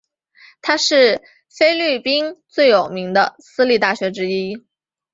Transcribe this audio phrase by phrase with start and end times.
[0.63, 4.65] 它是菲律宾最有名的私立大学之一。